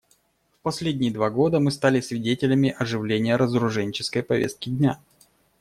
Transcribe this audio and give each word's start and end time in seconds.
В 0.55 0.61
последние 0.63 1.11
два 1.11 1.29
года 1.29 1.59
мы 1.59 1.69
стали 1.69 2.01
свидетелями 2.01 2.75
оживления 2.75 3.37
разоруженческой 3.37 4.23
повестки 4.23 4.69
дня. 4.71 4.99